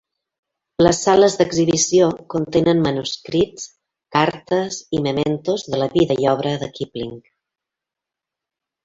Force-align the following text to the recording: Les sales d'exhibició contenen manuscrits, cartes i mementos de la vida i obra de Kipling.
Les 0.85 0.99
sales 1.07 1.33
d'exhibició 1.41 2.07
contenen 2.33 2.81
manuscrits, 2.85 3.67
cartes 4.17 4.79
i 5.01 5.03
mementos 5.09 5.67
de 5.75 5.83
la 5.83 5.89
vida 5.93 6.17
i 6.25 6.29
obra 6.33 6.55
de 6.65 6.71
Kipling. 6.79 7.13